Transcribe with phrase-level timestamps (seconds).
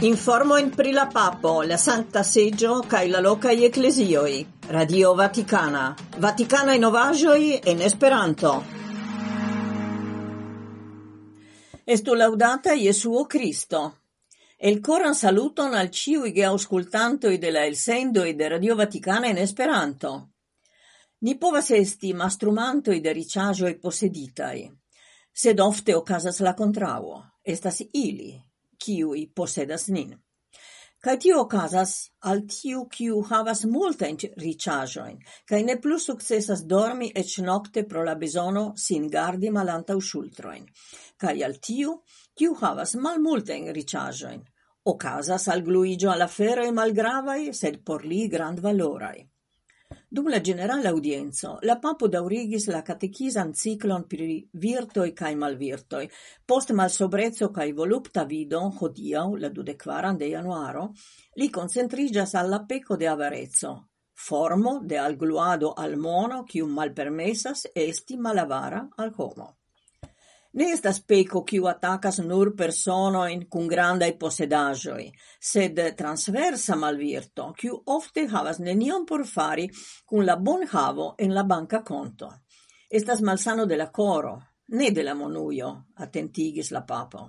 [0.00, 4.46] Informo in pri la papo, la Santa Seggio, cae la locai ecclesioi.
[4.66, 5.96] Radio Vaticana.
[6.18, 8.62] Vaticana in ovagioi en Esperanto.
[11.82, 14.00] Estu laudata Iesuo Cristo.
[14.58, 19.38] El coran saluton al ciui ge auscultantoi de la el sendoi de Radio Vaticana in
[19.38, 20.32] Esperanto.
[21.20, 24.70] Ni povas esti mastrumantoi de riciagioi posseditai,
[25.32, 28.45] sed ofte ocasas la contrauo, estas ili,
[28.78, 30.14] kiui posedas nin.
[31.06, 31.90] Kai tio okazas
[32.30, 35.18] al tiu, kiu havas multajn riĉaĵojn
[35.50, 40.64] kaj ne plu sukcesas dormi eĉ nokte pro la bezono sin gardi malantaŭ ŝultrojn,
[41.22, 41.94] kaj al tiu,
[42.34, 44.42] kiu havas malmultajn riĉaĵojn.
[44.94, 49.16] Okazas al gluiĝo al aferoj malgravaj, sed por li grandvaloraj.
[50.16, 56.06] Dum la generala audienzo, la papo daurigis la catechisan ciclon pri virtoi cae malvirtoi.
[56.52, 60.86] Post malsobreco cae volupta vido hodiau, la dudekkvaran de januaro
[61.34, 63.74] li concentrigias alla peco de avarezzo,
[64.28, 69.50] formo de algluado al mono kiu malpermesas esti malavara al homo.
[70.56, 78.24] Ne estas peco quiu attacas nur personoin cun grandai posedagioi, sed transversa malvirto, quiu ofte
[78.32, 79.68] havas nenion por fari
[80.08, 82.30] cun la bon havo en la banca conto.
[82.88, 84.36] Estas malsano de la coro,
[84.68, 87.28] ne de la monuio, attentigis la papo.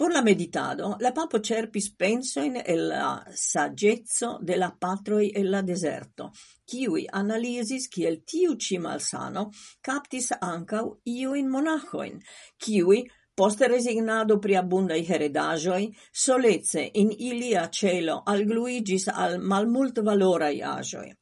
[0.00, 5.60] Por la meditado la papo cerpis pensoin e la saggezzo de la patroi e la
[5.60, 6.30] deserto,
[6.64, 9.50] kiui analizis kiel tiu ci malsano
[9.82, 12.16] captis ancau iu in monachoin,
[12.56, 13.02] kiui
[13.34, 21.12] post resignado pri abundai heredagioi, solece in ilia celo algluiĝis al malmultvaloraj agioi.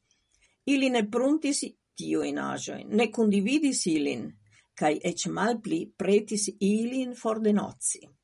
[0.71, 1.65] Ili ne pruntis
[1.99, 4.23] tiujn agioi, ne condividis ilin,
[4.73, 7.11] cae ec malpli pretis ilin
[7.51, 8.18] nozzi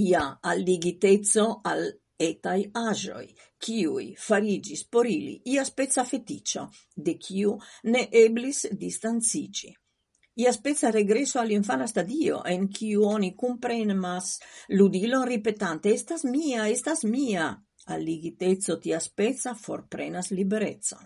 [0.00, 1.84] ia alligiteco al
[2.20, 3.28] etai agioi,
[3.64, 6.66] kiuj farigis por ili ia spezza feticio,
[6.96, 9.72] de kiu ne eblis distancici.
[10.40, 14.38] Ia spezza regreso all'infana stadio, en kiu oni kunpremas
[14.68, 17.50] ludilon ripetante «estas mia, estas mia»,
[17.86, 21.00] alligitezzo ti aspezza forprenas liberezzo.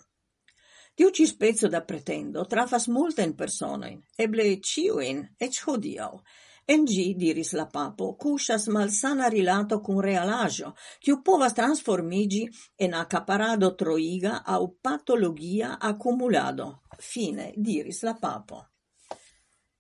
[0.95, 6.21] Tiu ci spezzo da pretendo trafas multen personoin, eble ciuin, ec hodiau,
[6.67, 10.71] En gi, diris la papo, cusas malsana rilato cun realagio,
[11.05, 12.47] ciu povas transformigi
[12.79, 16.81] en accaparado troiga au patologia accumulado.
[16.99, 18.63] Fine, diris la papo.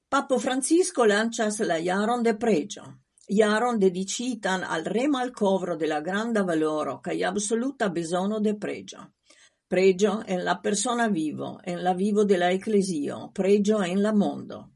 [0.09, 2.85] Papo Francisco lancias la iaron de pregio.
[3.29, 9.15] Iaron dedicitan al re malcovro de la granda valoro cae absoluta besono de pregio.
[9.67, 14.74] Pregio en la persona vivo, en la vivo de la ecclesio, pregio en la mondo.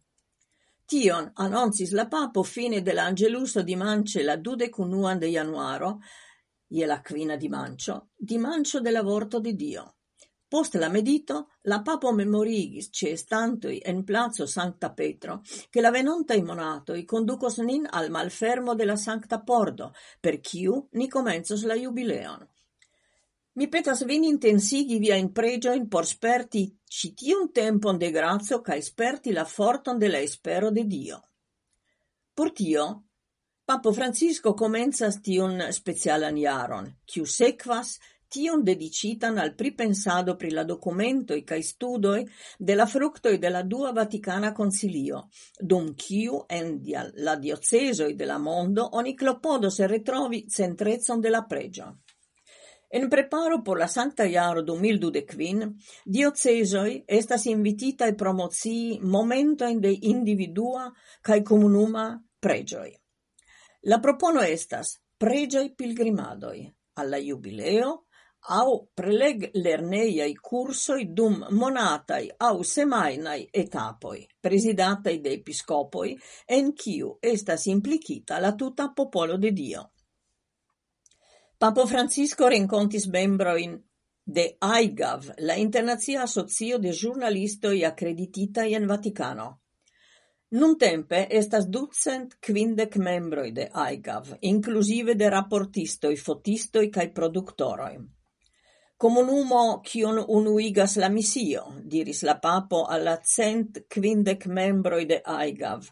[0.89, 5.99] Tion annoncis la papo fine dell'angeluso di mance la dude cunuan de januaro,
[6.69, 9.97] ie la quina di mancio, di mancio dell'avorto di Dio.
[10.49, 16.33] Post la medito, la papo memorigis ce stantoi en plazo Sancta Petro, che la venonta
[16.33, 22.49] i monatoi conducos nin al malfermo della Sancta Pordo, per chiu ni comenzos la jubileon.
[23.59, 25.01] Mi petas vin intensigi
[25.35, 30.71] pregio in por sperti citiun tempon de grazio ca esperti la forton de la espero
[30.71, 31.19] de Dio.
[32.35, 32.85] Por tio,
[33.65, 37.99] Papo Francisco comenzas tiun specialan iaron, ciu sequas
[38.29, 42.25] tiun dedicitan al pripensado pri la documentoi ca studoi
[42.59, 46.79] de la fructoi de la Dua Vaticana Concilio, dum ciu en
[47.15, 51.97] la diocesoi de la mondo oni clopodo se retrovi centrezon de la pregio.
[52.91, 55.67] En preparo por la Sancta Iaro 2025,
[56.07, 60.89] diocesoi estas invititae promocii momentoin de individua
[61.21, 62.07] cae comunuma
[62.41, 62.95] pregioi.
[63.93, 67.93] La propono estas pregioi pilgrimadoi alla jubileo
[68.57, 76.17] au preleg lerneiai cursoi dum monatai au semainai etapoi, presidatai de episcopoi,
[76.47, 79.91] en kiu estas implicita la tuta popolo de Dio.
[81.59, 83.73] Papo Francisco rencontis membroin
[84.23, 87.73] de Aigav, la Internazia asocio de ĵurnalistoj
[88.69, 89.47] in Vaticano.
[90.51, 97.99] Nun Nuntempe estas ducent kvindek membroi de Aigav, inclusive de rapportistoi, fotistoi kaj produktoroj.
[98.99, 105.85] Comunumo kion unuigas la misio, diris la papo alla cent quindec membroi de AIGAV,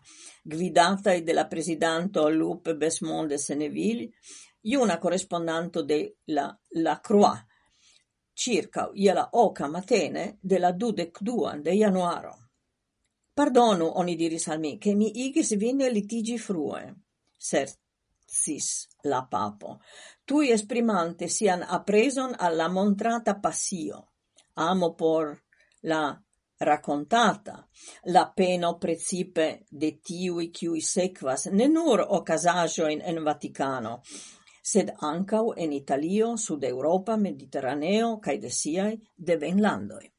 [0.42, 4.08] gvidatai de la presidanto Lupe Besmond de Seneville,
[4.68, 6.48] iuna correspondanto de la
[6.82, 7.38] La Croix,
[8.34, 12.34] circa iela oca matene de la dudec duan de januaro.
[13.34, 16.94] Pardonu, oni diris al mi, che mi igis vine litigi frue.
[18.26, 19.80] Currazis la papo,
[20.24, 24.12] tui esprimante sian apreson alla montrata passio,
[24.54, 25.42] amo por
[25.82, 26.20] la
[26.58, 27.68] raccontata,
[28.04, 34.02] la peno precipe de tiui qui sequas ne nur ocasajo in en Vaticano,
[34.72, 40.10] sed ancau en Italio, Sud Europa, Mediterraneo, cae de siae, de Venlandoi.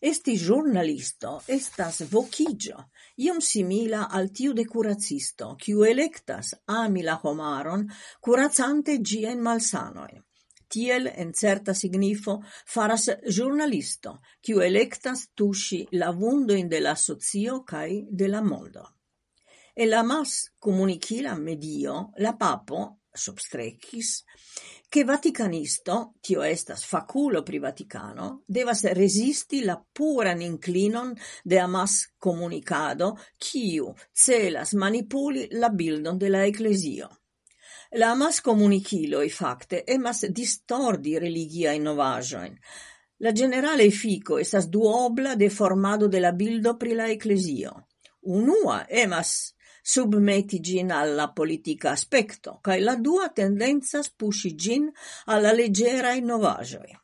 [0.00, 2.86] Esti giornalisto estas vocigio,
[3.20, 7.84] iom simila al tiu de curacisto, kiu electas ami la homaron,
[8.24, 10.24] curazante gien malsanoin
[10.70, 18.06] tiel en certa signifo faras giornalisto, kiu electas tusci la vundoin de la socio cae
[18.08, 18.86] de la mondo.
[19.74, 24.24] E la mas comunicila medio, la papo substrecis
[24.88, 33.16] che Vaticanisto, tio estas faculo pri Vaticano, devas resisti la puran inclinon de amas comunicado,
[33.36, 37.08] kiu celas manipuli la bildon de la ecclesio.
[37.94, 42.56] La amas comuniciloi facte emas distordi religia innovajoin,
[43.22, 47.72] La generale fico estas duobla de formado de la bildo pri la ecclesio.
[48.22, 54.90] Unua emas submeti gin alla politica aspecto, cae la dua tendenzas pushi gin
[55.26, 57.00] alla leggera novajoi.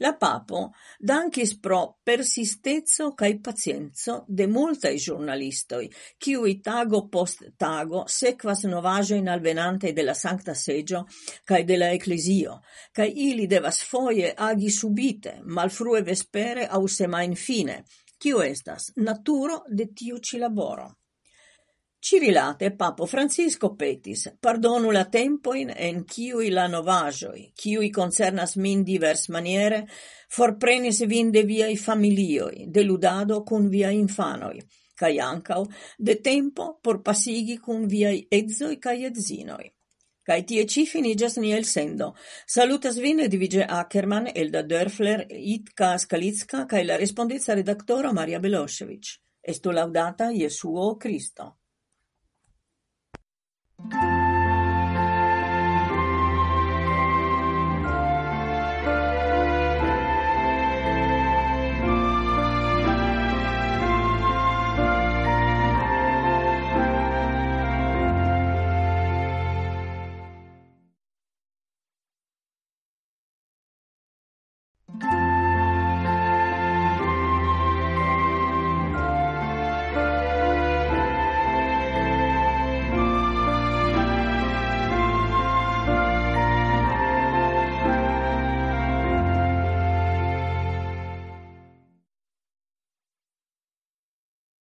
[0.00, 8.64] La papo dankis pro persistezzo cae pazienzo de multae giornalistoi, ciui tago post tago sequas
[8.64, 11.04] novajoin alvenante de la Sancta Seggio
[11.44, 12.62] cae de la Ecclesio,
[12.96, 17.82] cae ili devas foie agi subite, malfrue vespere au semain fine,
[18.16, 20.88] ciu estas naturo de tiu ci laboro.
[22.02, 29.26] Cirilate papo Francisco petis, pardonu la tempoin en ciui la novajoi, ciui concernas min divers
[29.28, 29.82] maniere,
[30.32, 34.62] forprenis vin de viai familioi, de ludado cun via infanoi,
[34.96, 35.68] cae ancau
[35.98, 39.68] de tempo por pasigi cun viai edzoi cae edzinoi.
[40.24, 42.14] Cae tie ci finigas ni el sendo.
[42.46, 49.18] Salutas vin Edvige Ackerman, Elda Dörfler, Itka Skalitska, cae la respondizza redaktoro Maria Belosevic.
[49.42, 51.59] Estu laudata Jesuo Cristo.